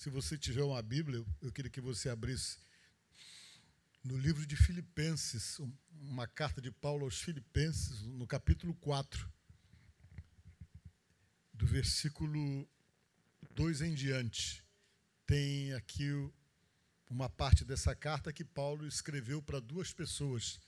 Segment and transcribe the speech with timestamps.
[0.00, 2.56] Se você tiver uma Bíblia, eu queria que você abrisse
[4.02, 5.60] no livro de Filipenses,
[5.92, 9.30] uma carta de Paulo aos Filipenses, no capítulo 4,
[11.52, 12.66] do versículo
[13.50, 14.64] 2 em diante.
[15.26, 16.08] Tem aqui
[17.10, 20.58] uma parte dessa carta que Paulo escreveu para duas pessoas.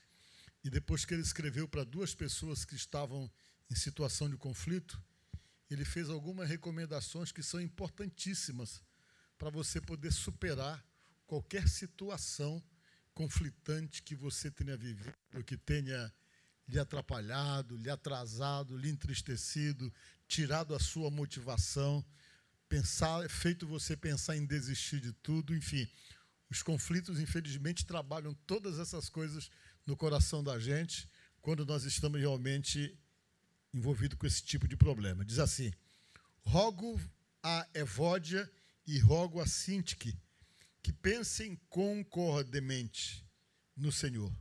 [0.63, 3.27] E depois que ele escreveu para duas pessoas que estavam
[3.67, 5.01] em situação de conflito,
[5.71, 8.79] ele fez algumas recomendações que são importantíssimas
[9.37, 10.83] para você poder superar
[11.25, 12.63] qualquer situação
[13.13, 15.13] conflitante que você tenha vivido,
[15.45, 16.11] que tenha
[16.67, 19.93] lhe atrapalhado, lhe atrasado, lhe entristecido,
[20.27, 22.03] tirado a sua motivação,
[22.67, 25.87] pensar, feito você pensar em desistir de tudo, enfim.
[26.49, 29.49] Os conflitos, infelizmente, trabalham todas essas coisas
[29.85, 31.09] no coração da gente
[31.41, 32.97] quando nós estamos realmente
[33.73, 35.25] envolvidos com esse tipo de problema.
[35.25, 35.71] Diz assim:
[36.43, 36.99] rogo
[37.41, 38.49] a Evódia
[38.85, 40.17] e rogo a Sintique
[40.81, 43.25] que pensem concordemente
[43.75, 44.31] no Senhor.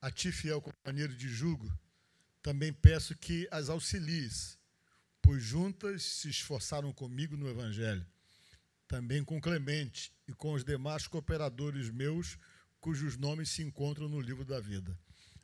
[0.00, 1.70] A ti, fiel companheiro de jugo,
[2.42, 4.58] também peço que as auxilies,
[5.20, 8.06] pois juntas se esforçaram comigo no Evangelho
[8.88, 12.38] também com Clemente e com os demais cooperadores meus,
[12.80, 14.98] cujos nomes se encontram no livro da vida.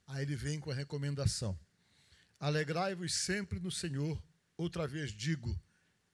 [0.07, 1.57] Aí ele vem com a recomendação:
[2.41, 4.21] Alegrai-vos sempre no Senhor,
[4.57, 5.61] outra vez digo,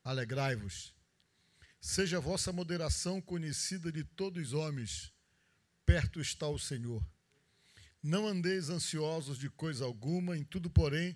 [0.03, 0.93] alegrai-vos.
[1.81, 5.13] Seja a vossa moderação conhecida de todos os homens,
[5.87, 7.03] perto está o Senhor.
[8.03, 11.15] Não andeis ansiosos de coisa alguma, em tudo, porém,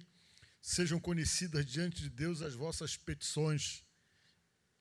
[0.60, 3.84] sejam conhecidas diante de Deus as vossas petições.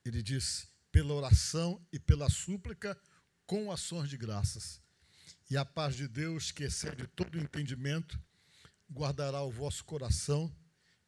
[0.05, 2.97] Ele disse: pela oração e pela súplica
[3.45, 4.81] com ações de graças.
[5.49, 8.19] E a paz de Deus, que excede todo entendimento,
[8.89, 10.55] guardará o vosso coração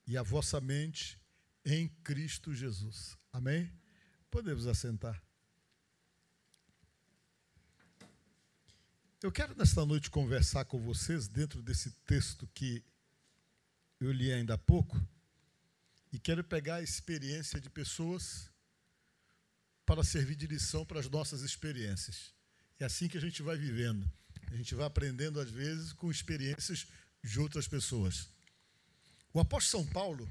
[0.05, 1.19] e a vossa mente
[1.63, 3.17] em Cristo Jesus.
[3.31, 3.71] Amém?
[4.35, 5.23] Podemos assentar.
[9.23, 12.83] Eu quero nesta noite conversar com vocês dentro desse texto que
[13.97, 15.01] eu li ainda há pouco
[16.11, 18.51] e quero pegar a experiência de pessoas
[19.85, 22.33] para servir de lição para as nossas experiências.
[22.77, 24.05] É assim que a gente vai vivendo.
[24.51, 26.85] A gente vai aprendendo, às vezes, com experiências
[27.23, 28.27] de outras pessoas.
[29.33, 30.29] O apóstolo São Paulo,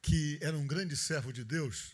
[0.00, 1.93] que era um grande servo de Deus,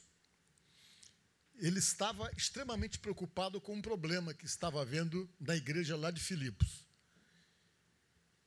[1.60, 6.86] ele estava extremamente preocupado com um problema que estava havendo na igreja lá de Filipos.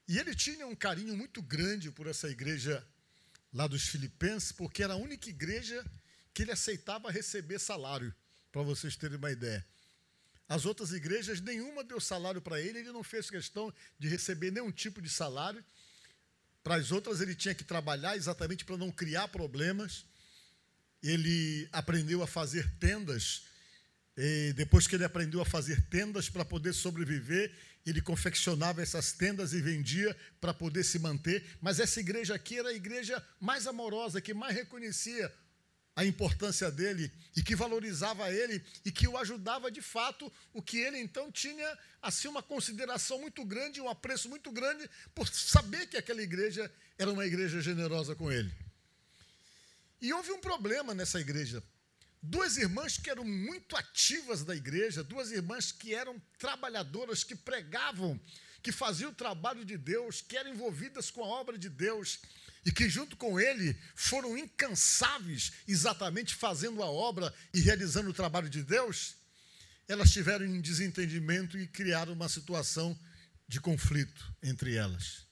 [0.08, 2.86] E ele tinha um carinho muito grande por essa igreja
[3.54, 5.86] lá dos Filipenses, porque era a única igreja
[6.34, 8.14] que ele aceitava receber salário,
[8.52, 9.66] para vocês terem uma ideia.
[10.50, 14.72] As outras igrejas, nenhuma deu salário para ele, ele não fez questão de receber nenhum
[14.72, 15.64] tipo de salário.
[16.64, 20.06] Para as outras, ele tinha que trabalhar exatamente para não criar problemas.
[21.04, 23.44] Ele aprendeu a fazer tendas.
[24.56, 27.52] Depois que ele aprendeu a fazer tendas para poder sobreviver,
[27.86, 31.44] ele confeccionava essas tendas e vendia para poder se manter.
[31.60, 35.30] Mas essa igreja aqui era a igreja mais amorosa, que mais reconhecia
[35.96, 40.78] a importância dele e que valorizava ele e que o ajudava de fato, o que
[40.78, 45.98] ele então tinha assim uma consideração muito grande, um apreço muito grande por saber que
[45.98, 48.52] aquela igreja era uma igreja generosa com ele.
[50.04, 51.64] E houve um problema nessa igreja.
[52.22, 58.20] Duas irmãs que eram muito ativas da igreja, duas irmãs que eram trabalhadoras, que pregavam,
[58.62, 62.20] que faziam o trabalho de Deus, que eram envolvidas com a obra de Deus,
[62.66, 68.50] e que, junto com ele, foram incansáveis exatamente fazendo a obra e realizando o trabalho
[68.50, 69.16] de Deus,
[69.88, 72.98] elas tiveram um desentendimento e criaram uma situação
[73.48, 75.26] de conflito entre elas.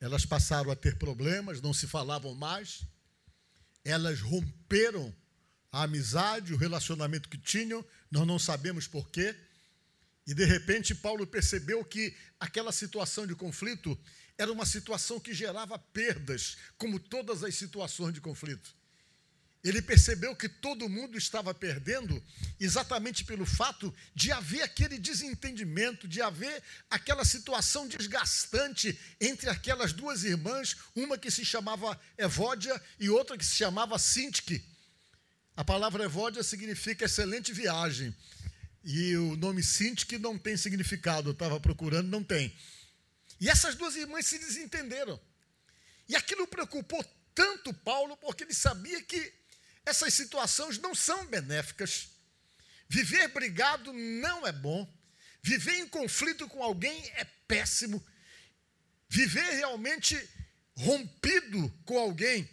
[0.00, 2.84] Elas passaram a ter problemas, não se falavam mais,
[3.90, 5.14] elas romperam
[5.72, 9.34] a amizade, o relacionamento que tinham, nós não sabemos porquê.
[10.26, 13.98] E de repente Paulo percebeu que aquela situação de conflito
[14.36, 18.76] era uma situação que gerava perdas, como todas as situações de conflito.
[19.62, 22.22] Ele percebeu que todo mundo estava perdendo
[22.60, 30.22] exatamente pelo fato de haver aquele desentendimento, de haver aquela situação desgastante entre aquelas duas
[30.22, 34.64] irmãs, uma que se chamava Evódia e outra que se chamava Sintique.
[35.56, 38.14] A palavra Evódia significa excelente viagem.
[38.84, 42.54] E o nome Sintique não tem significado, eu estava procurando, não tem.
[43.40, 45.20] E essas duas irmãs se desentenderam.
[46.08, 47.04] E aquilo preocupou
[47.34, 49.37] tanto Paulo, porque ele sabia que
[49.88, 52.10] essas situações não são benéficas.
[52.88, 54.86] Viver brigado não é bom.
[55.42, 58.04] Viver em conflito com alguém é péssimo.
[59.08, 60.14] Viver realmente
[60.76, 62.48] rompido com alguém,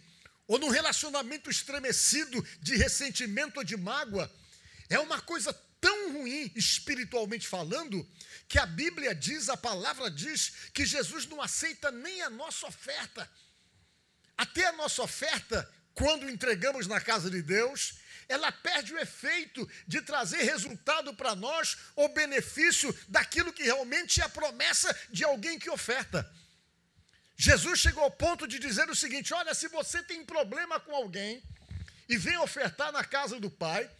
[0.48, 4.32] ou num relacionamento estremecido de ressentimento ou de mágoa,
[4.88, 8.08] É uma coisa tão ruim, espiritualmente falando,
[8.48, 13.28] que a Bíblia diz, a palavra diz, que Jesus não aceita nem a nossa oferta.
[14.36, 17.94] Até a nossa oferta, quando entregamos na casa de Deus,
[18.28, 24.24] ela perde o efeito de trazer resultado para nós ou benefício daquilo que realmente é
[24.24, 26.30] a promessa de alguém que oferta.
[27.36, 31.42] Jesus chegou ao ponto de dizer o seguinte: olha, se você tem problema com alguém
[32.08, 33.90] e vem ofertar na casa do Pai,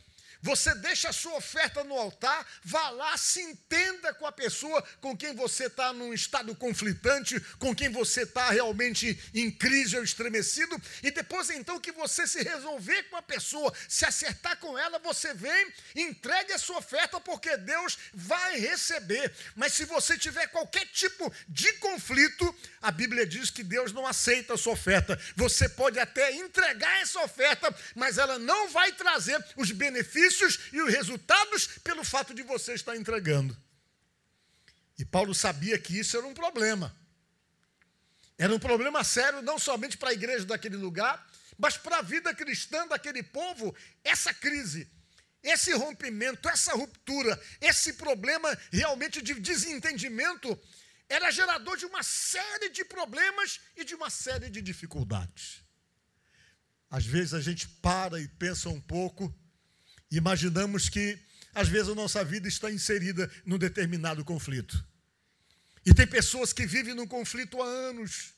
[0.47, 5.17] você deixa a sua oferta no altar, vá lá, se entenda com a pessoa com
[5.17, 10.81] quem você está num estado conflitante, com quem você está realmente em crise ou estremecido,
[11.03, 15.35] e depois então que você se resolver com a pessoa, se acertar com ela, você
[15.35, 19.35] vem, entregue a sua oferta, porque Deus vai receber.
[19.57, 24.55] Mas se você tiver qualquer tipo de conflito, a Bíblia diz que Deus não aceita
[24.55, 25.21] a sua oferta.
[25.35, 30.36] Você pode até entregar essa oferta, mas ela não vai trazer os benefícios
[30.73, 33.57] e os resultados pelo fato de você estar entregando.
[34.99, 36.95] E Paulo sabia que isso era um problema.
[38.39, 41.27] Era um problema sério, não somente para a igreja daquele lugar,
[41.59, 43.75] mas para a vida cristã daquele povo,
[44.05, 44.89] essa crise,
[45.43, 50.59] esse rompimento, essa ruptura, esse problema realmente de desentendimento
[51.09, 55.63] era gerador de uma série de problemas e de uma série de dificuldades.
[56.91, 59.35] Às vezes a gente para e pensa um pouco,
[60.11, 61.19] imaginamos que
[61.55, 64.85] às vezes a nossa vida está inserida num determinado conflito.
[65.85, 68.35] E tem pessoas que vivem num conflito há anos.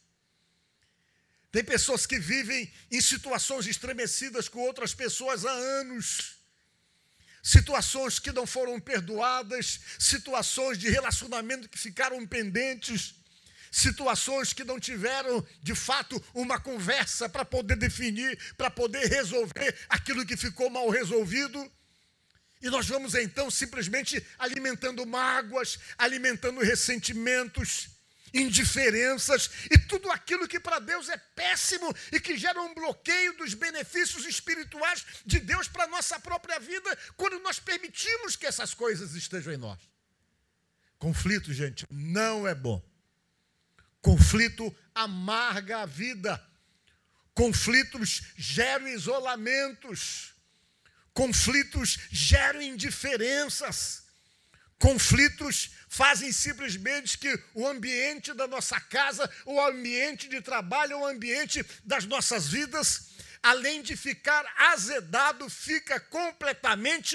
[1.50, 6.38] Tem pessoas que vivem em situações estremecidas com outras pessoas há anos
[7.43, 13.15] situações que não foram perdoadas, situações de relacionamento que ficaram pendentes,
[13.70, 20.26] situações que não tiveram, de fato, uma conversa para poder definir, para poder resolver aquilo
[20.26, 21.70] que ficou mal resolvido.
[22.61, 27.91] E nós vamos então simplesmente alimentando mágoas, alimentando ressentimentos,
[28.32, 33.55] indiferenças e tudo aquilo que para Deus é péssimo e que gera um bloqueio dos
[33.55, 39.15] benefícios espirituais de Deus para a nossa própria vida, quando nós permitimos que essas coisas
[39.15, 39.79] estejam em nós.
[40.99, 42.82] Conflito, gente, não é bom.
[44.08, 46.43] Conflito amarga a vida.
[47.34, 50.32] Conflitos geram isolamentos.
[51.12, 54.05] Conflitos geram indiferenças.
[54.78, 61.62] Conflitos fazem simplesmente que o ambiente da nossa casa, o ambiente de trabalho, o ambiente
[61.84, 63.10] das nossas vidas,
[63.43, 67.14] além de ficar azedado, fica completamente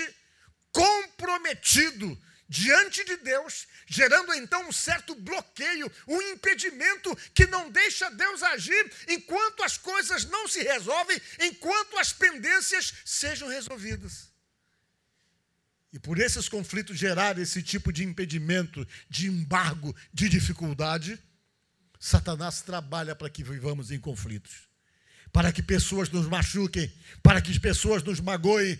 [0.72, 2.16] comprometido
[2.54, 8.92] diante de Deus, gerando então um certo bloqueio, um impedimento que não deixa Deus agir
[9.08, 14.32] enquanto as coisas não se resolvem, enquanto as pendências sejam resolvidas.
[15.92, 21.20] E por esses conflitos gerar esse tipo de impedimento, de embargo, de dificuldade,
[22.00, 24.70] Satanás trabalha para que vivamos em conflitos,
[25.32, 28.80] para que pessoas nos machuquem, para que as pessoas nos magoem.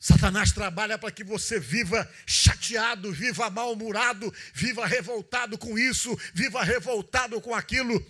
[0.00, 7.38] Satanás trabalha para que você viva chateado, viva mal-humorado, viva revoltado com isso, viva revoltado
[7.38, 8.02] com aquilo.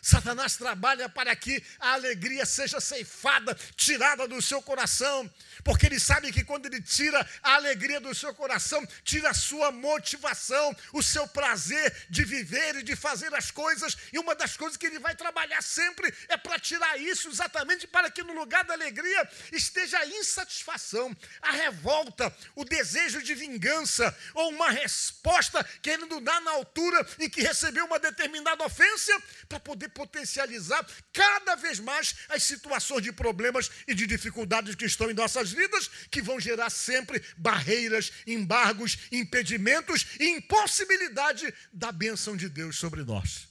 [0.00, 5.30] Satanás trabalha para que a alegria seja ceifada, tirada do seu coração.
[5.64, 9.72] Porque ele sabe que quando ele tira a alegria do seu coração, tira a sua
[9.72, 14.76] motivação, o seu prazer de viver e de fazer as coisas, e uma das coisas
[14.76, 18.74] que ele vai trabalhar sempre é para tirar isso, exatamente para que no lugar da
[18.74, 26.40] alegria esteja a insatisfação, a revolta, o desejo de vingança, ou uma resposta querendo dar
[26.40, 29.12] na altura em que recebeu uma determinada ofensa,
[29.48, 35.10] para poder potencializar cada vez mais as situações de problemas e de dificuldades que estão
[35.10, 42.50] em nossas vidas que vão gerar sempre barreiras, embargos, impedimentos e impossibilidade da bênção de
[42.50, 43.48] Deus sobre nós.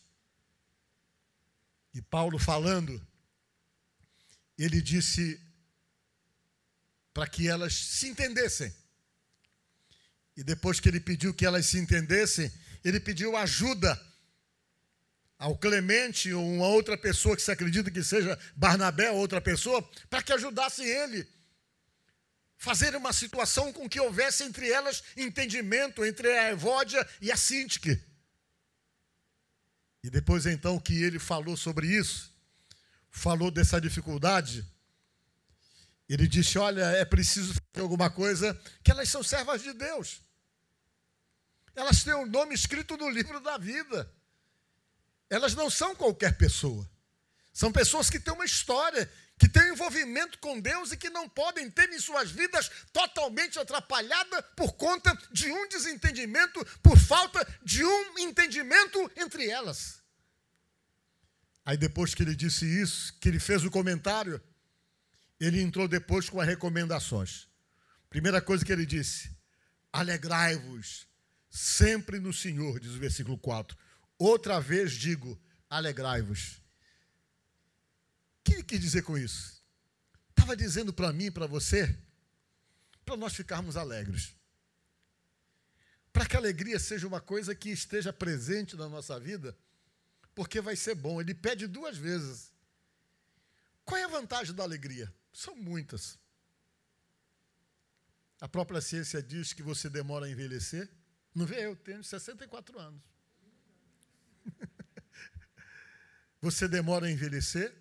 [1.95, 3.05] E Paulo falando,
[4.55, 5.41] ele disse
[7.11, 8.71] para que elas se entendessem.
[10.37, 12.51] E depois que ele pediu que elas se entendessem,
[12.83, 13.99] ele pediu ajuda
[15.37, 19.81] ao Clemente ou uma outra pessoa que se acredita que seja Barnabé ou outra pessoa,
[20.09, 21.27] para que ajudassem ele
[22.57, 28.01] fazer uma situação com que houvesse entre elas entendimento entre a Evódia e a Sintique.
[30.03, 32.33] E depois então que ele falou sobre isso,
[33.09, 34.65] falou dessa dificuldade,
[36.07, 40.21] ele disse: Olha, é preciso fazer alguma coisa, que elas são servas de Deus.
[41.75, 44.09] Elas têm o um nome escrito no livro da vida.
[45.35, 46.89] Elas não são qualquer pessoa.
[47.51, 51.69] São pessoas que têm uma história, que têm envolvimento com Deus e que não podem
[51.69, 58.19] ter em suas vidas totalmente atrapalhada por conta de um desentendimento, por falta de um
[58.19, 60.01] entendimento entre elas.
[61.65, 64.41] Aí depois que ele disse isso, que ele fez o comentário,
[65.37, 67.49] ele entrou depois com as recomendações.
[68.09, 69.35] Primeira coisa que ele disse:
[69.91, 71.05] alegrai-vos
[71.49, 73.77] sempre no Senhor, diz o versículo 4.
[74.17, 76.61] Outra vez digo: alegrai-vos.
[78.39, 79.63] O que ele quis dizer com isso?
[80.29, 81.97] Estava dizendo para mim para você,
[83.03, 84.35] para nós ficarmos alegres.
[86.13, 89.57] Para que a alegria seja uma coisa que esteja presente na nossa vida,
[90.33, 91.19] porque vai ser bom.
[91.19, 92.53] Ele pede duas vezes.
[93.83, 95.13] Qual é a vantagem da alegria?
[95.33, 96.17] São muitas.
[98.39, 100.89] A própria ciência diz que você demora a envelhecer.
[101.33, 101.65] Não vê?
[101.65, 103.01] Eu tenho 64 anos.
[106.45, 107.73] Você demora a envelhecer.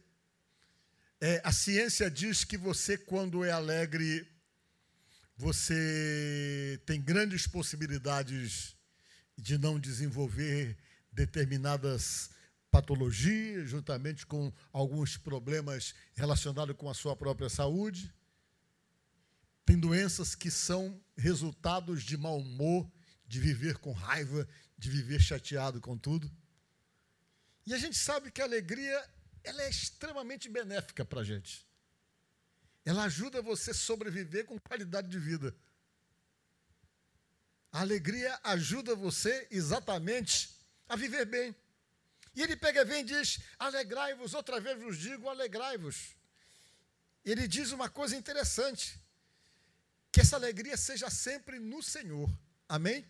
[1.21, 4.27] É, a ciência diz que você, quando é alegre,
[5.37, 8.75] você tem grandes possibilidades
[9.37, 10.79] de não desenvolver
[11.13, 12.31] determinadas
[12.71, 18.11] patologias, juntamente com alguns problemas relacionados com a sua própria saúde.
[19.67, 22.91] Tem doenças que são resultados de mau humor,
[23.29, 26.33] de viver com raiva, de viver chateado com tudo.
[27.67, 29.11] E a gente sabe que a alegria
[29.43, 31.67] ela é extremamente benéfica para a gente.
[32.85, 35.55] Ela ajuda você a sobreviver com qualidade de vida.
[37.73, 40.55] A alegria ajuda você exatamente
[40.89, 41.55] a viver bem.
[42.35, 46.15] E ele pega vem e diz: Alegrai-vos, outra vez vos digo, alegrai-vos.
[47.25, 49.01] Ele diz uma coisa interessante:
[50.13, 52.31] que essa alegria seja sempre no Senhor.
[52.69, 53.05] Amém?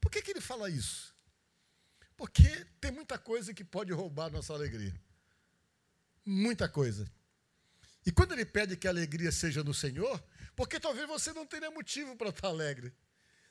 [0.00, 1.14] Por que, que ele fala isso?
[2.18, 4.92] Porque tem muita coisa que pode roubar nossa alegria.
[6.26, 7.08] Muita coisa.
[8.04, 10.20] E quando ele pede que a alegria seja no Senhor,
[10.56, 12.92] porque talvez você não tenha motivo para estar alegre.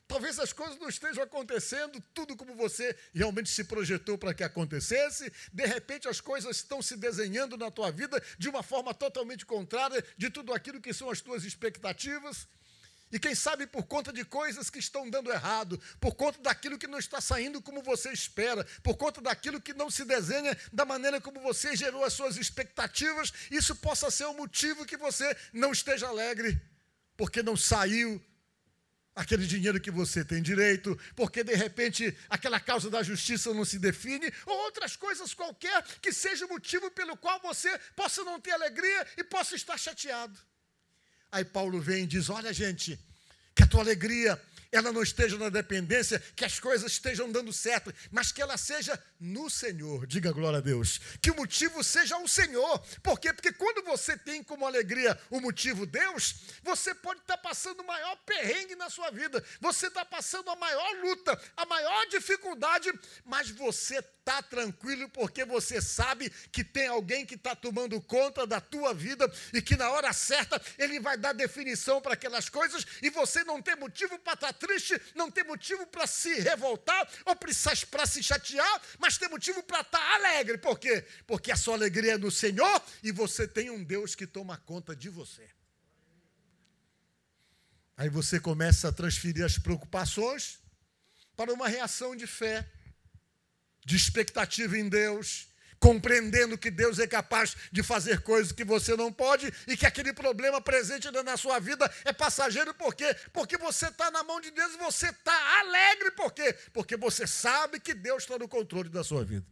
[0.06, 5.32] Talvez as coisas não estejam acontecendo tudo como você realmente se projetou para que acontecesse.
[5.54, 10.04] De repente as coisas estão se desenhando na tua vida de uma forma totalmente contrária
[10.18, 12.48] de tudo aquilo que são as tuas expectativas.
[13.12, 16.88] E quem sabe por conta de coisas que estão dando errado, por conta daquilo que
[16.88, 21.22] não está saindo como você espera, por conta daquilo que não se desenha da maneira
[21.22, 26.08] como você gerou as suas expectativas, isso possa ser o motivo que você não esteja
[26.08, 26.60] alegre,
[27.16, 28.22] porque não saiu
[29.16, 33.80] aquele dinheiro que você tem direito, porque de repente aquela causa da justiça não se
[33.80, 38.52] define, ou outras coisas qualquer que seja o motivo pelo qual você possa não ter
[38.52, 40.38] alegria e possa estar chateado.
[41.32, 43.00] Aí Paulo vem e diz: Olha, gente,
[43.56, 44.40] que a tua alegria
[44.72, 49.02] ela não esteja na dependência, que as coisas estejam dando certo, mas que ela seja
[49.20, 50.06] no Senhor.
[50.06, 51.00] Diga glória a Deus.
[51.22, 52.80] Que o motivo seja o Senhor.
[53.02, 53.34] Por quê?
[53.34, 58.16] Porque quando você tem como alegria o motivo Deus, você pode estar passando o maior
[58.26, 62.92] perrengue na sua vida, você está passando a maior luta, a maior dificuldade,
[63.26, 68.60] mas você está tranquilo porque você sabe que tem alguém que está tomando conta da
[68.60, 73.10] tua vida e que na hora certa ele vai dar definição para aquelas coisas e
[73.10, 78.06] você não tem motivo para estar triste, não tem motivo para se revoltar ou para
[78.06, 80.58] se chatear, mas tem motivo para estar alegre.
[80.58, 81.06] Por quê?
[81.26, 84.96] Porque a sua alegria é no Senhor e você tem um Deus que toma conta
[84.96, 85.48] de você.
[87.96, 90.60] Aí você começa a transferir as preocupações
[91.36, 92.70] para uma reação de fé,
[93.86, 95.48] de expectativa em Deus,
[95.80, 100.14] compreendendo que Deus é capaz de fazer coisas que você não pode e que aquele
[100.14, 103.16] problema presente na sua vida é passageiro, por quê?
[103.32, 106.56] Porque você está na mão de Deus e você está alegre, por quê?
[106.74, 109.46] Porque você sabe que Deus está no controle da sua vida.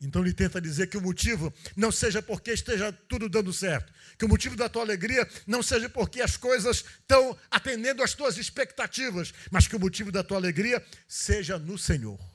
[0.00, 4.24] Então ele tenta dizer que o motivo não seja porque esteja tudo dando certo, que
[4.24, 9.32] o motivo da tua alegria não seja porque as coisas estão atendendo às tuas expectativas,
[9.50, 12.33] mas que o motivo da tua alegria seja no Senhor.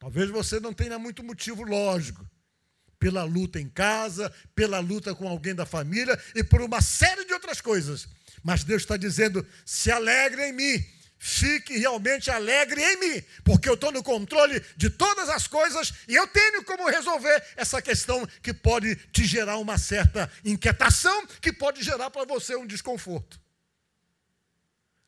[0.00, 2.26] Talvez você não tenha muito motivo lógico.
[2.98, 7.32] Pela luta em casa, pela luta com alguém da família e por uma série de
[7.32, 8.08] outras coisas.
[8.42, 10.86] Mas Deus está dizendo: se alegre em mim,
[11.18, 16.14] fique realmente alegre em mim, porque eu estou no controle de todas as coisas e
[16.14, 21.82] eu tenho como resolver essa questão que pode te gerar uma certa inquietação, que pode
[21.82, 23.40] gerar para você um desconforto.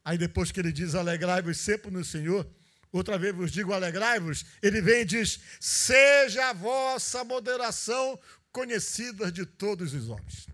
[0.05, 2.47] Aí depois que ele diz: alegrai-vos sempre no Senhor
[2.93, 8.19] outra vez vos digo, alegrai-vos, ele vem e diz: seja a vossa moderação
[8.53, 10.47] conhecida de todos os homens.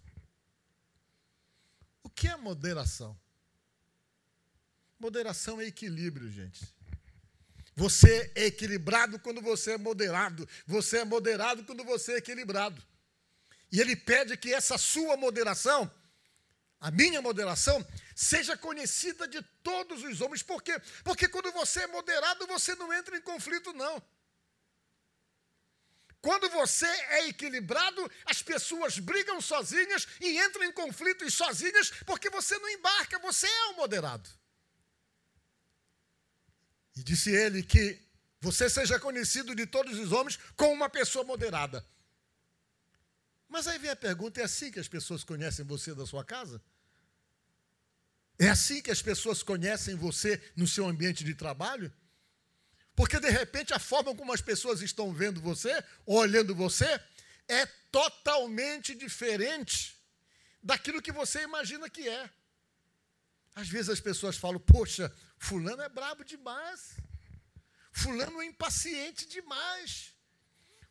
[2.03, 3.19] O que é moderação?
[4.99, 6.67] Moderação é equilíbrio, gente.
[7.75, 10.49] Você é equilibrado quando você é moderado.
[10.67, 12.83] Você é moderado quando você é equilibrado.
[13.71, 15.89] E ele pede que essa sua moderação,
[16.81, 20.43] a minha moderação, seja conhecida de todos os homens.
[20.43, 20.81] Por quê?
[21.03, 24.03] Porque quando você é moderado, você não entra em conflito, não.
[26.21, 32.59] Quando você é equilibrado, as pessoas brigam sozinhas e entram em conflitos sozinhas, porque você
[32.59, 34.29] não embarca, você é o moderado.
[36.97, 38.01] E disse ele que
[38.41, 41.87] você seja conhecido de todos os homens como uma pessoa moderada.
[43.49, 46.63] Mas aí vem a pergunta: é assim que as pessoas conhecem você da sua casa?
[48.39, 51.93] É assim que as pessoas conhecem você no seu ambiente de trabalho?
[52.95, 57.01] Porque de repente a forma como as pessoas estão vendo você, olhando você,
[57.49, 59.97] é totalmente diferente
[60.63, 62.31] daquilo que você imagina que é.
[63.55, 66.97] Às vezes as pessoas falam: "Poxa, fulano é brabo demais.
[67.91, 70.13] Fulano é impaciente demais.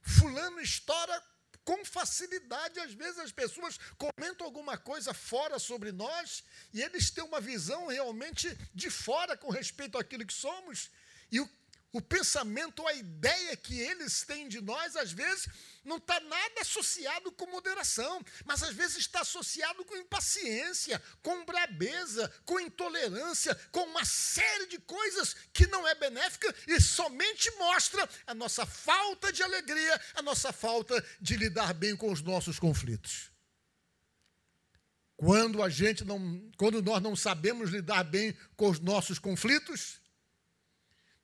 [0.02, 1.24] Fulano estoura
[1.68, 2.80] com facilidade.
[2.80, 6.42] Às vezes as pessoas comentam alguma coisa fora sobre nós
[6.74, 10.90] e eles têm uma visão realmente de fora com respeito àquilo que somos.
[11.30, 11.50] E o
[11.94, 15.48] o pensamento, a ideia que eles têm de nós, às vezes,
[15.88, 22.32] não está nada associado com moderação, mas às vezes está associado com impaciência, com brabeza,
[22.46, 28.34] com intolerância, com uma série de coisas que não é benéfica e somente mostra a
[28.34, 33.32] nossa falta de alegria, a nossa falta de lidar bem com os nossos conflitos.
[35.16, 40.00] Quando a gente não, quando nós não sabemos lidar bem com os nossos conflitos,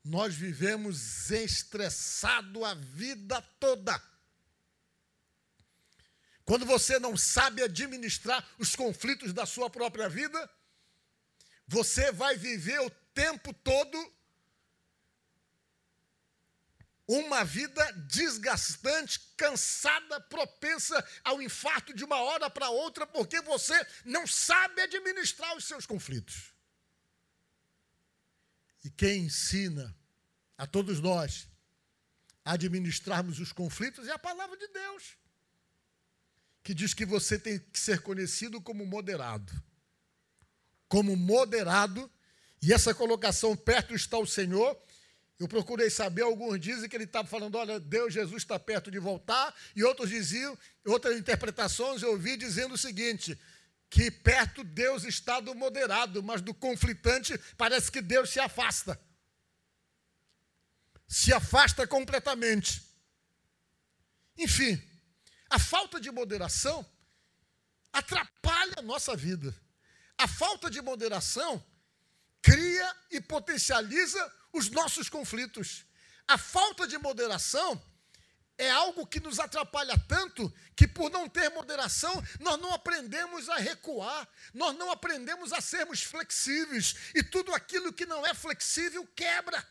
[0.04, 4.13] nós vivemos estressado a vida toda.
[6.46, 10.50] Quando você não sabe administrar os conflitos da sua própria vida,
[11.68, 14.14] você vai viver o tempo todo
[17.08, 24.26] uma vida desgastante, cansada, propensa ao infarto de uma hora para outra, porque você não
[24.26, 26.54] sabe administrar os seus conflitos.
[28.84, 29.96] E quem ensina
[30.58, 31.48] a todos nós
[32.44, 35.18] a administrarmos os conflitos é a palavra de Deus,
[36.64, 39.52] que diz que você tem que ser conhecido como moderado.
[40.88, 42.10] Como moderado,
[42.62, 44.80] e essa colocação perto está o Senhor.
[45.38, 49.00] Eu procurei saber, alguns dizem que ele estava falando, olha, Deus, Jesus está perto de
[49.00, 53.38] voltar, e outros diziam, outras interpretações eu ouvi dizendo o seguinte:
[53.90, 59.00] que perto Deus está do moderado, mas do conflitante parece que Deus se afasta.
[61.08, 62.82] Se afasta completamente.
[64.38, 64.82] Enfim,
[65.54, 66.84] a falta de moderação
[67.94, 69.56] atrapalha a nossa vida.
[70.18, 71.64] A falta de moderação
[72.42, 75.86] cria e potencializa os nossos conflitos.
[76.28, 77.80] A falta de moderação
[78.58, 83.58] é algo que nos atrapalha tanto que, por não ter moderação, nós não aprendemos a
[83.58, 89.64] recuar, nós não aprendemos a sermos flexíveis, e tudo aquilo que não é flexível quebra.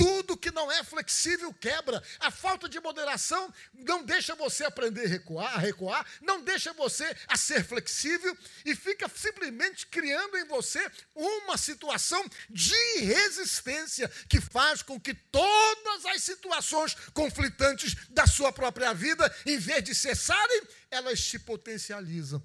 [0.00, 2.02] Tudo que não é flexível quebra.
[2.18, 7.14] A falta de moderação não deixa você aprender a recuar, a recuar, não deixa você
[7.28, 8.34] a ser flexível
[8.64, 16.06] e fica simplesmente criando em você uma situação de resistência que faz com que todas
[16.06, 22.42] as situações conflitantes da sua própria vida, em vez de cessarem, elas se potencializam.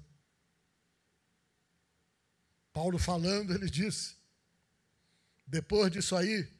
[2.70, 4.14] Paulo falando, ele disse:
[5.46, 6.55] depois disso aí,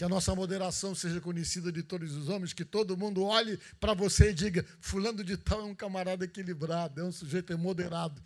[0.00, 3.92] que a nossa moderação seja conhecida de todos os homens, que todo mundo olhe para
[3.92, 8.18] você e diga: Fulano de Tal é um camarada equilibrado, é um sujeito moderado.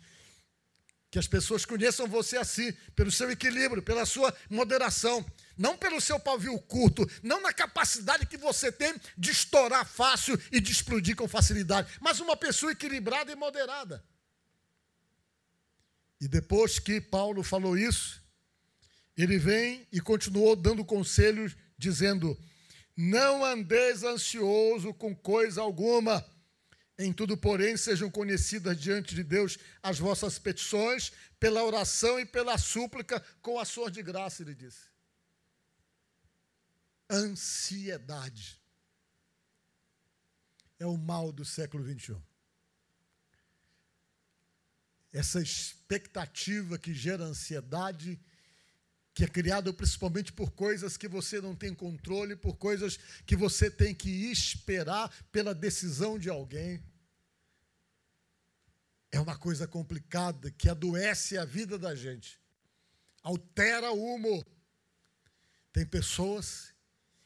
[1.11, 5.25] Que as pessoas conheçam você assim, pelo seu equilíbrio, pela sua moderação,
[5.57, 10.61] não pelo seu pavio curto, não na capacidade que você tem de estourar fácil e
[10.61, 14.01] de explodir com facilidade, mas uma pessoa equilibrada e moderada.
[16.21, 18.23] E depois que Paulo falou isso,
[19.17, 22.37] ele vem e continuou dando conselhos dizendo:
[22.95, 26.25] Não andeis ansioso com coisa alguma.
[26.97, 32.57] Em tudo, porém, sejam conhecidas diante de Deus as vossas petições, pela oração e pela
[32.57, 34.87] súplica, com ações de graça, ele disse.
[37.09, 38.59] Ansiedade
[40.79, 42.21] é o mal do século 21.
[45.11, 48.19] Essa expectativa que gera ansiedade
[49.15, 53.71] que é criado principalmente por coisas que você não tem controle, por coisas que você
[53.71, 56.83] tem que esperar pela decisão de alguém.
[59.09, 62.37] É uma coisa complicada que adoece a vida da gente,
[63.23, 64.45] altera o humor.
[65.71, 66.73] Tem pessoas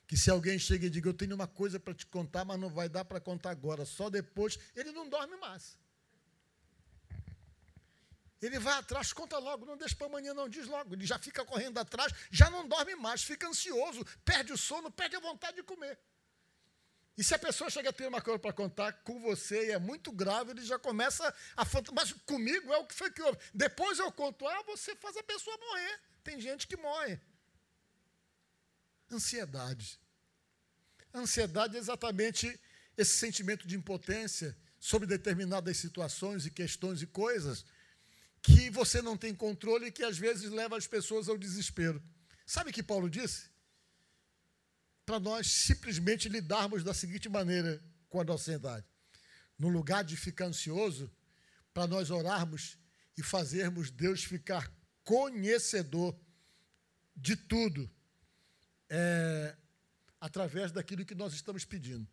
[0.06, 2.70] que se alguém chega e diga, eu tenho uma coisa para te contar, mas não
[2.70, 5.76] vai dar para contar agora, só depois, ele não dorme mais.
[8.42, 10.96] Ele vai atrás, conta logo, não deixa para amanhã, não diz logo.
[10.96, 15.16] Ele já fica correndo atrás, já não dorme mais, fica ansioso, perde o sono, perde
[15.18, 16.00] a vontade de comer.
[17.18, 19.78] E se a pessoa chega a ter uma coisa para contar com você e é
[19.78, 23.38] muito grave, ele já começa a mas comigo é o que foi que houve.
[23.54, 26.00] Depois eu conto, ah, você faz a pessoa morrer.
[26.24, 27.20] Tem gente que morre.
[29.12, 30.00] Ansiedade.
[31.14, 32.58] Ansiedade é exatamente
[32.96, 37.66] esse sentimento de impotência sobre determinadas situações e questões e coisas
[38.42, 42.02] que você não tem controle e que às vezes leva as pessoas ao desespero.
[42.46, 43.50] Sabe o que Paulo disse?
[45.06, 48.86] Para nós simplesmente lidarmos da seguinte maneira com a nossa ansiedade.
[49.58, 51.12] No lugar de ficar ansioso,
[51.74, 52.78] para nós orarmos
[53.18, 54.72] e fazermos Deus ficar
[55.04, 56.18] conhecedor
[57.16, 57.90] de tudo,
[58.90, 59.56] é,
[60.20, 62.08] através daquilo que nós estamos pedindo.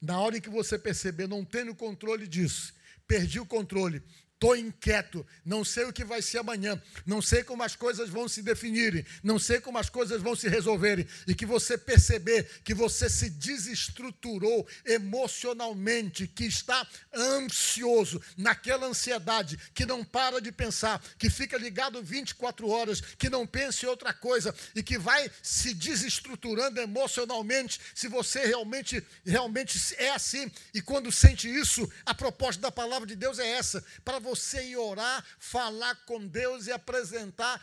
[0.00, 2.74] Na hora em que você perceber, não tendo controle disso,
[3.06, 4.02] perdi o controle,
[4.38, 8.28] Estou inquieto, não sei o que vai ser amanhã, não sei como as coisas vão
[8.28, 12.72] se definirem, não sei como as coisas vão se resolverem, e que você perceber que
[12.72, 21.28] você se desestruturou emocionalmente, que está ansioso, naquela ansiedade, que não para de pensar, que
[21.28, 26.80] fica ligado 24 horas, que não pensa em outra coisa e que vai se desestruturando
[26.80, 33.04] emocionalmente, se você realmente, realmente é assim, e quando sente isso, a proposta da palavra
[33.04, 37.60] de Deus é essa, para você ir orar, falar com Deus e apresentar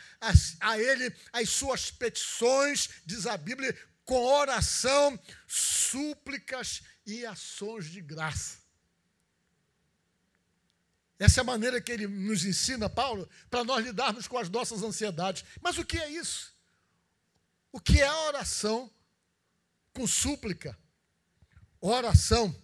[0.60, 8.58] a Ele as suas petições, diz a Bíblia, com oração, súplicas e ações de graça.
[11.18, 14.82] Essa é a maneira que ele nos ensina, Paulo, para nós lidarmos com as nossas
[14.82, 15.44] ansiedades.
[15.62, 16.54] Mas o que é isso?
[17.72, 18.90] O que é a oração
[19.94, 20.78] com súplica?
[21.80, 22.54] Oração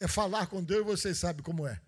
[0.00, 1.80] é falar com Deus, vocês sabem como é.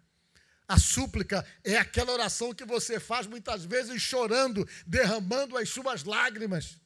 [0.69, 6.77] A súplica é aquela oração que você faz muitas vezes chorando, derramando as suas lágrimas.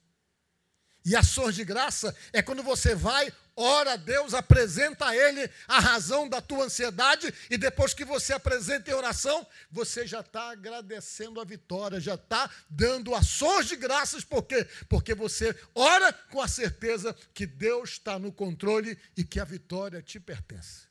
[1.05, 5.81] E ações de graça é quando você vai, ora a Deus, apresenta a Ele a
[5.81, 11.41] razão da tua ansiedade, e depois que você apresenta em oração, você já está agradecendo
[11.41, 14.69] a vitória, já está dando ações de graças, por quê?
[14.91, 20.03] Porque você ora com a certeza que Deus está no controle e que a vitória
[20.03, 20.90] te pertence.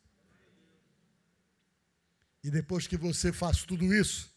[2.43, 4.33] E depois que você faz tudo isso,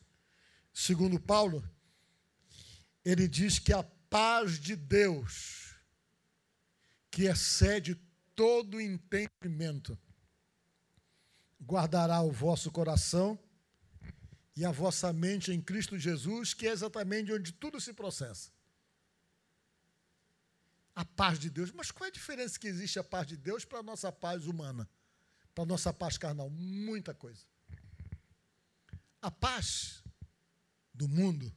[0.72, 1.62] segundo Paulo,
[3.04, 5.76] ele diz que a paz de Deus,
[7.10, 7.94] que excede
[8.34, 9.98] todo entendimento,
[11.60, 13.38] guardará o vosso coração
[14.56, 18.50] e a vossa mente em Cristo Jesus, que é exatamente onde tudo se processa.
[20.94, 21.72] A paz de Deus.
[21.72, 24.46] Mas qual é a diferença que existe a paz de Deus para a nossa paz
[24.46, 24.88] humana?
[25.54, 26.50] Para a nossa paz carnal?
[26.50, 27.46] Muita coisa.
[29.22, 30.02] A paz
[30.92, 31.54] do mundo,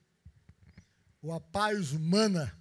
[1.22, 2.56] ou a paz humana,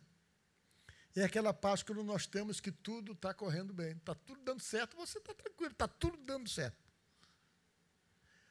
[1.14, 4.96] é aquela paz quando nós temos que tudo está correndo bem, está tudo dando certo,
[4.96, 6.82] você está tranquilo, está tudo dando certo.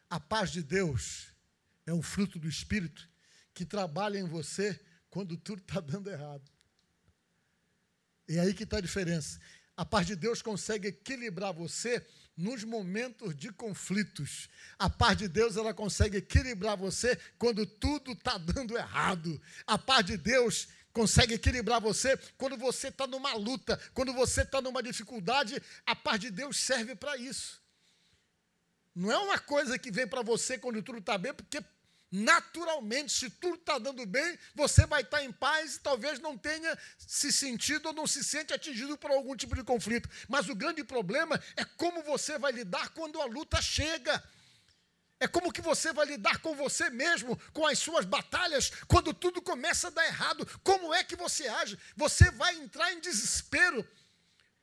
[0.09, 1.33] A paz de Deus
[1.87, 3.09] é um fruto do Espírito
[3.53, 6.49] que trabalha em você quando tudo está dando errado.
[8.27, 9.39] É aí que está a diferença.
[9.75, 14.49] A paz de Deus consegue equilibrar você nos momentos de conflitos.
[14.77, 19.41] A paz de Deus ela consegue equilibrar você quando tudo está dando errado.
[19.65, 24.61] A paz de Deus consegue equilibrar você quando você está numa luta, quando você está
[24.61, 25.61] numa dificuldade.
[25.85, 27.61] A paz de Deus serve para isso.
[28.95, 31.63] Não é uma coisa que vem para você quando tudo está bem, porque
[32.13, 36.37] naturalmente, se tudo está dando bem, você vai estar tá em paz e talvez não
[36.37, 40.07] tenha se sentido ou não se sente atingido por algum tipo de conflito.
[40.29, 44.23] Mas o grande problema é como você vai lidar quando a luta chega.
[45.19, 49.41] É como que você vai lidar com você mesmo, com as suas batalhas, quando tudo
[49.41, 50.45] começa a dar errado.
[50.63, 51.79] Como é que você age?
[51.95, 53.83] Você vai entrar em desespero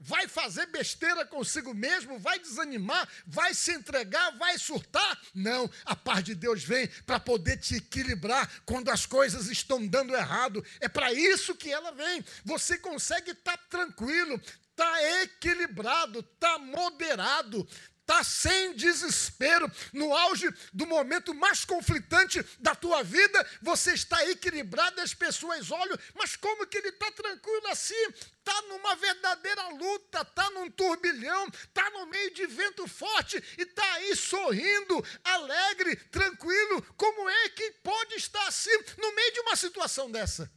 [0.01, 5.21] vai fazer besteira consigo mesmo, vai desanimar, vai se entregar, vai surtar.
[5.35, 10.17] Não, a paz de Deus vem para poder te equilibrar quando as coisas estão dando
[10.17, 10.65] errado.
[10.81, 12.25] É para isso que ela vem.
[12.45, 17.69] Você consegue estar tá tranquilo, está equilibrado, está moderado,
[18.11, 25.01] está sem desespero, no auge do momento mais conflitante da tua vida, você está equilibrado,
[25.01, 27.95] as pessoas olham, mas como que ele está tranquilo assim?
[28.39, 33.95] Está numa verdadeira luta, está num turbilhão, está no meio de vento forte e está
[33.95, 36.83] aí sorrindo, alegre, tranquilo.
[36.97, 40.51] Como é que pode estar assim no meio de uma situação dessa?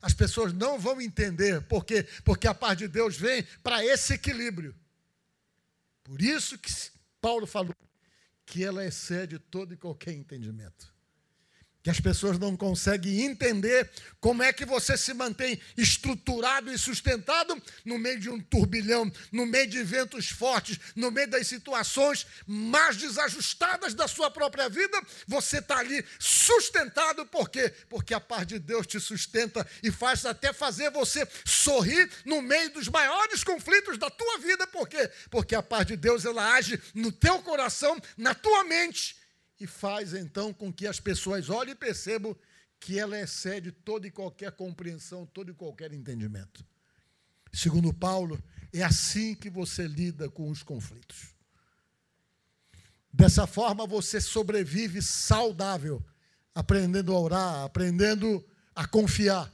[0.00, 1.62] As pessoas não vão entender.
[1.62, 2.06] Por quê?
[2.24, 4.74] Porque a paz de Deus vem para esse equilíbrio.
[6.06, 6.70] Por isso que
[7.20, 7.74] Paulo falou
[8.46, 10.95] que ela excede todo e qualquer entendimento
[11.86, 17.62] que as pessoas não conseguem entender como é que você se mantém estruturado e sustentado
[17.84, 22.96] no meio de um turbilhão, no meio de ventos fortes, no meio das situações mais
[22.96, 25.00] desajustadas da sua própria vida.
[25.28, 27.72] Você está ali sustentado, por quê?
[27.88, 32.72] Porque a paz de Deus te sustenta e faz até fazer você sorrir no meio
[32.72, 34.66] dos maiores conflitos da tua vida.
[34.66, 35.08] Por quê?
[35.30, 39.24] Porque a paz de Deus ela age no teu coração, na tua mente
[39.58, 42.36] e faz então com que as pessoas olhem e percebam
[42.78, 46.64] que ela excede toda e qualquer compreensão, todo e qualquer entendimento.
[47.52, 48.42] Segundo Paulo,
[48.72, 51.34] é assim que você lida com os conflitos.
[53.12, 56.04] Dessa forma você sobrevive saudável,
[56.54, 59.50] aprendendo a orar, aprendendo a confiar,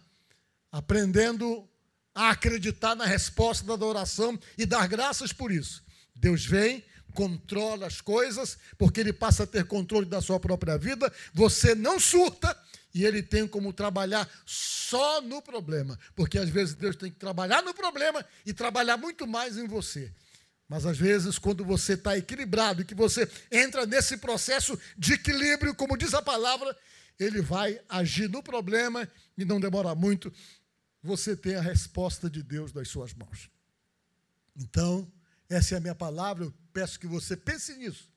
[0.71, 1.69] aprendendo
[2.13, 5.85] a acreditar na resposta da oração e dar graças por isso.
[6.15, 11.13] Deus vem controla as coisas, porque ele passa a ter controle da sua própria vida,
[11.33, 12.57] você não surta
[12.95, 17.63] e ele tem como trabalhar só no problema, porque às vezes Deus tem que trabalhar
[17.63, 20.13] no problema e trabalhar muito mais em você.
[20.69, 25.75] Mas às vezes, quando você está equilibrado e que você entra nesse processo de equilíbrio,
[25.75, 26.75] como diz a palavra,
[27.19, 30.33] ele vai agir no problema e não demora muito,
[31.03, 33.51] você tem a resposta de Deus nas suas mãos.
[34.57, 35.11] Então,
[35.53, 38.11] essa é a minha palavra, eu peço que você pense nisso.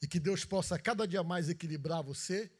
[0.00, 2.50] E que Deus possa cada dia mais equilibrar você,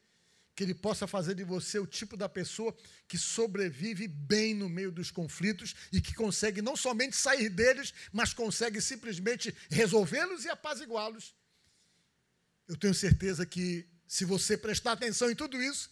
[0.56, 4.90] que Ele possa fazer de você o tipo da pessoa que sobrevive bem no meio
[4.90, 11.34] dos conflitos e que consegue não somente sair deles, mas consegue simplesmente resolvê-los e apaziguá-los.
[12.66, 15.90] Eu tenho certeza que, se você prestar atenção em tudo isso,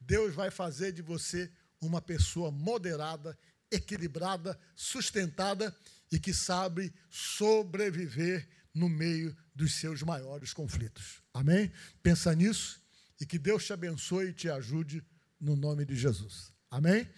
[0.00, 3.38] Deus vai fazer de você uma pessoa moderada,
[3.70, 5.76] equilibrada, sustentada
[6.14, 11.20] e que sabe sobreviver no meio dos seus maiores conflitos.
[11.32, 11.72] Amém?
[12.04, 12.80] Pensa nisso
[13.20, 15.04] e que Deus te abençoe e te ajude
[15.40, 16.52] no nome de Jesus.
[16.70, 17.12] Amém?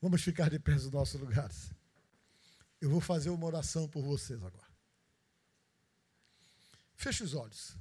[0.00, 1.72] Vamos ficar de pé nos nossos lugares.
[2.80, 4.70] Eu vou fazer uma oração por vocês agora.
[6.94, 7.76] Feche os olhos.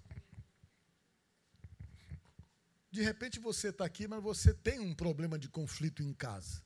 [2.89, 6.63] De repente você está aqui, mas você tem um problema de conflito em casa.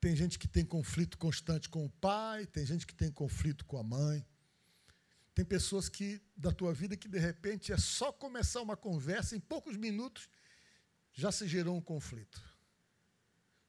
[0.00, 3.78] Tem gente que tem conflito constante com o pai, tem gente que tem conflito com
[3.78, 4.24] a mãe.
[5.34, 9.40] Tem pessoas que da tua vida que de repente é só começar uma conversa em
[9.40, 10.28] poucos minutos
[11.16, 12.40] já se gerou um conflito.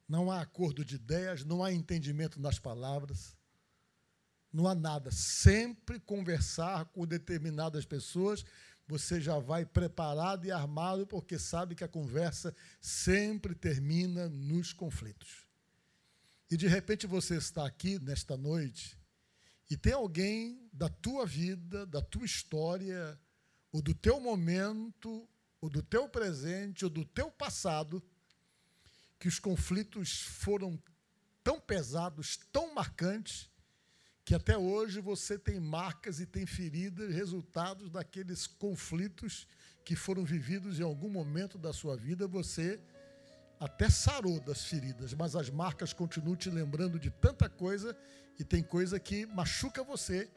[0.08, 3.38] Não há acordo de ideias, não há entendimento nas palavras,
[4.52, 5.12] não há nada.
[5.12, 8.46] Sempre conversar com determinadas pessoas,
[8.86, 15.47] você já vai preparado e armado, porque sabe que a conversa sempre termina nos conflitos.
[16.50, 18.98] E de repente você está aqui nesta noite
[19.70, 23.20] e tem alguém da tua vida, da tua história,
[23.72, 25.28] ou do teu momento,
[25.60, 28.02] ou do teu presente, ou do teu passado,
[29.20, 30.82] que os conflitos foram
[31.44, 33.50] tão pesados, tão marcantes,
[34.24, 39.48] que até hoje você tem marcas e tem feridas, resultados daqueles conflitos
[39.84, 42.82] que foram vividos em algum momento da sua vida, você
[43.60, 47.98] até sarou das feridas, mas as marcas continuam te lembrando de tanta coisa
[48.39, 50.30] e tem coisa que machuca você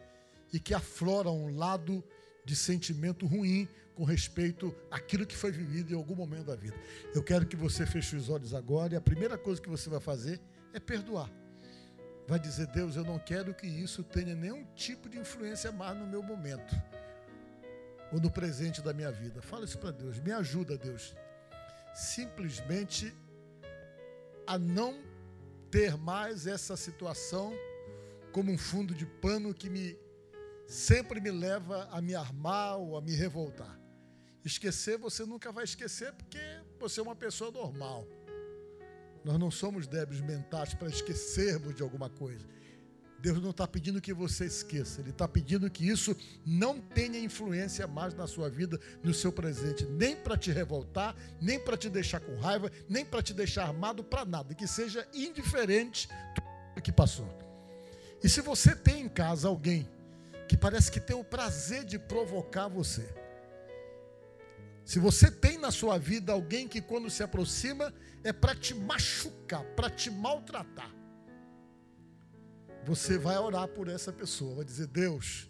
[0.53, 2.03] e que aflora um lado
[2.45, 6.77] de sentimento ruim com respeito àquilo que foi vivido em algum momento da vida.
[7.15, 10.01] Eu quero que você feche os olhos agora e a primeira coisa que você vai
[10.01, 10.41] fazer
[10.73, 11.31] é perdoar.
[12.27, 16.07] Vai dizer, Deus, eu não quero que isso tenha nenhum tipo de influência mais no
[16.07, 16.75] meu momento
[18.11, 19.43] ou no presente da minha vida.
[19.43, 21.15] Fala isso para Deus, me ajuda, Deus
[21.95, 23.15] simplesmente
[24.47, 25.03] a não
[25.71, 27.53] ter mais essa situação
[28.33, 29.99] como um fundo de pano que me
[30.67, 33.79] sempre me leva a me armar ou a me revoltar.
[34.45, 36.39] Esquecer você nunca vai esquecer porque
[36.79, 38.07] você é uma pessoa normal.
[39.25, 42.47] Nós não somos débeis mentais para esquecermos de alguma coisa.
[43.21, 47.87] Deus não está pedindo que você esqueça, Ele está pedindo que isso não tenha influência
[47.87, 52.21] mais na sua vida, no seu presente, nem para te revoltar, nem para te deixar
[52.21, 56.09] com raiva, nem para te deixar armado para nada, que seja indiferente
[56.75, 57.29] do que passou.
[58.23, 59.89] E se você tem em casa alguém
[60.49, 63.07] que parece que tem o prazer de provocar você,
[64.85, 67.93] se você tem na sua vida alguém que quando se aproxima
[68.25, 70.91] é para te machucar, para te maltratar,
[72.85, 75.49] você vai orar por essa pessoa, vai dizer: Deus,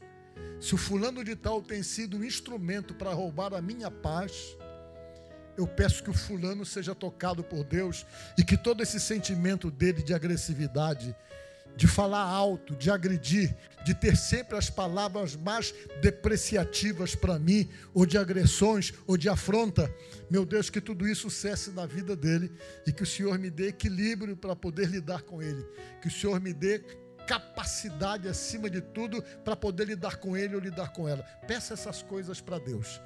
[0.61, 4.57] se o fulano de tal tem sido um instrumento para roubar a minha paz,
[5.57, 8.07] eu peço que o fulano seja tocado por Deus
[8.39, 11.15] e que todo esse sentimento dele de agressividade,
[11.77, 18.05] de falar alto, de agredir, de ter sempre as palavras mais depreciativas para mim, ou
[18.05, 19.93] de agressões, ou de afronta.
[20.31, 22.53] Meu Deus, que tudo isso cesse na vida dele
[22.87, 25.65] e que o Senhor me dê equilíbrio para poder lidar com ele.
[26.03, 26.83] Que o Senhor me dê
[27.31, 31.23] capacidade acima de tudo para poder lidar com ele ou lidar com ela.
[31.47, 33.01] Peça essas coisas para Deus.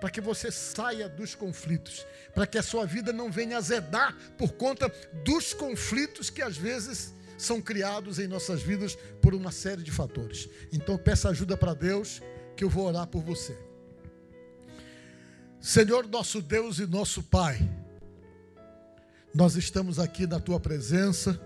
[0.00, 4.54] Para que você saia dos conflitos, para que a sua vida não venha azedar por
[4.54, 4.92] conta
[5.24, 10.48] dos conflitos que às vezes são criados em nossas vidas por uma série de fatores.
[10.72, 12.20] Então peça ajuda para Deus,
[12.56, 13.56] que eu vou orar por você.
[15.60, 17.60] Senhor nosso Deus e nosso Pai,
[19.32, 21.40] nós estamos aqui na tua presença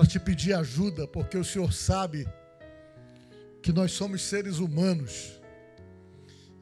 [0.00, 2.26] para te pedir ajuda, porque o Senhor sabe
[3.62, 5.38] que nós somos seres humanos.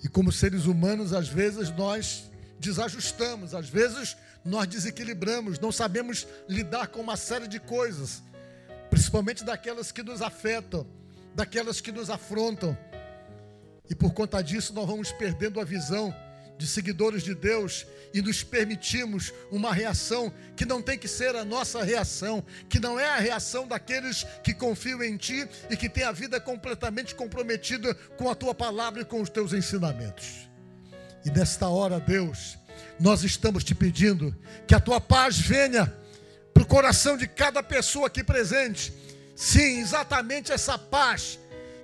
[0.02, 6.88] E como seres humanos, às vezes nós desajustamos, às vezes nós desequilibramos, não sabemos lidar
[6.88, 8.24] com uma série de coisas,
[8.90, 10.84] principalmente daquelas que nos afetam,
[11.32, 12.76] daquelas que nos afrontam.
[13.88, 16.12] E por conta disso, nós vamos perdendo a visão
[16.58, 21.44] de seguidores de Deus e nos permitimos uma reação que não tem que ser a
[21.44, 26.04] nossa reação, que não é a reação daqueles que confiam em Ti e que têm
[26.04, 30.48] a vida completamente comprometida com a Tua palavra e com os Teus ensinamentos.
[31.24, 32.58] E nesta hora, Deus,
[32.98, 34.34] nós estamos te pedindo
[34.66, 35.92] que a tua paz venha
[36.52, 38.92] para o coração de cada pessoa aqui presente.
[39.36, 41.38] Sim, exatamente essa paz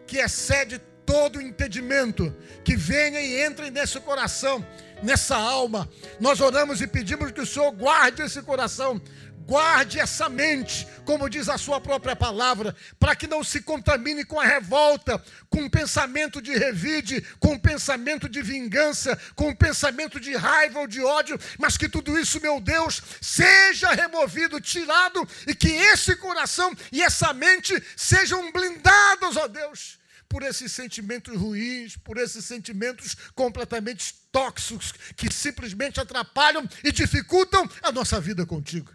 [0.06, 4.64] que excede todo o entendimento, que venha e entre nesse coração,
[5.02, 5.88] nessa alma.
[6.20, 9.00] Nós oramos e pedimos que o Senhor guarde esse coração,
[9.46, 14.40] Guarde essa mente, como diz a sua própria palavra, para que não se contamine com
[14.40, 20.18] a revolta, com o pensamento de revide, com o pensamento de vingança, com o pensamento
[20.18, 25.54] de raiva ou de ódio, mas que tudo isso, meu Deus, seja removido, tirado e
[25.54, 32.18] que esse coração e essa mente sejam blindados, ó Deus, por esses sentimentos ruins, por
[32.18, 38.92] esses sentimentos completamente tóxicos que simplesmente atrapalham e dificultam a nossa vida contigo.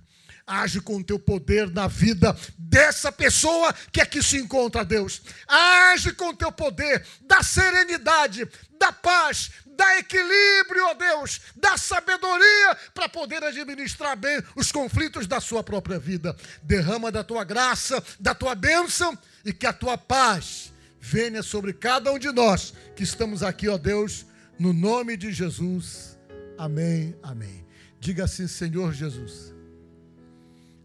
[0.49, 5.21] Age com o teu poder na vida dessa pessoa que aqui se encontra, Deus.
[5.47, 8.47] Age com o teu poder, da serenidade,
[8.79, 15.39] da paz, da equilíbrio, ó Deus, da sabedoria para poder administrar bem os conflitos da
[15.39, 16.35] sua própria vida.
[16.63, 19.15] Derrama da tua graça, da tua bênção
[19.45, 23.77] e que a tua paz venha sobre cada um de nós que estamos aqui, ó
[23.77, 24.25] Deus,
[24.57, 26.17] no nome de Jesus.
[26.57, 27.65] Amém, amém.
[27.99, 29.59] Diga assim, Senhor Jesus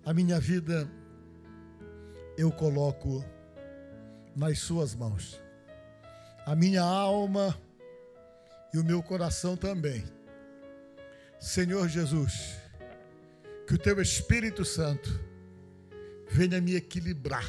[0.04, 0.86] a minha vida
[2.36, 3.24] eu coloco
[4.36, 5.40] nas Suas mãos.
[6.44, 7.58] A minha alma
[8.72, 10.04] e o meu coração também.
[11.40, 12.54] Senhor Jesus,
[13.66, 15.18] que o Teu Espírito Santo
[16.28, 17.46] venha me equilibrar.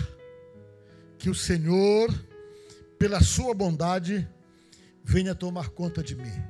[1.17, 2.10] Que o Senhor,
[2.97, 4.27] pela Sua bondade,
[5.03, 6.43] venha tomar conta de mim.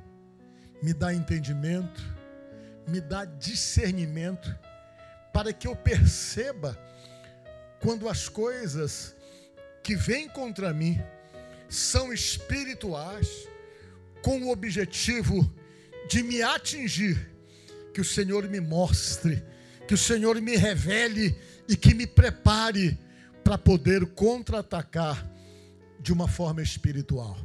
[0.82, 2.02] Me dá entendimento,
[2.88, 4.56] me dá discernimento
[5.34, 6.78] para que eu perceba
[7.82, 9.16] quando as coisas
[9.84, 11.02] que vêm contra mim
[11.68, 13.48] são espirituais,
[14.22, 15.52] com o objetivo
[16.10, 17.32] de me atingir,
[17.94, 19.44] que o Senhor me mostre,
[19.88, 22.98] que o Senhor me revele e que me prepare
[23.44, 25.35] para poder contra-atacar
[26.06, 27.36] de uma forma espiritual.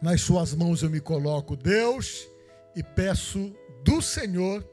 [0.00, 2.28] Nas Suas mãos eu me coloco, Deus,
[2.76, 4.64] e peço do Senhor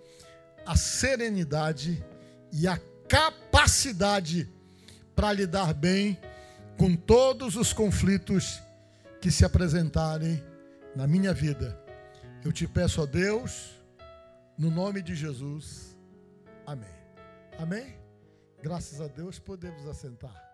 [0.64, 2.06] a serenidade
[2.54, 4.48] e a capacidade
[5.16, 6.20] para lidar bem
[6.78, 8.62] com todos os conflitos
[9.20, 10.44] que se apresentarem
[10.96, 11.84] na minha vida.
[12.46, 13.72] Eu te peço a Deus,
[14.56, 15.98] no nome de Jesus.
[16.64, 16.96] Amém.
[17.58, 17.96] Amém?
[18.62, 20.51] Graças a Deus podemos assentar.